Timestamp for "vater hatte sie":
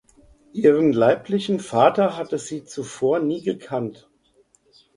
1.59-2.65